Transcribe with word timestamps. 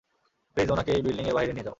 Please, 0.57 0.67
উনাকে 0.69 0.91
এই 0.91 1.01
building 1.01 1.25
এর 1.27 1.33
বাহিরে 1.33 1.53
নিয়ে 1.53 1.65
যাও। 1.65 1.69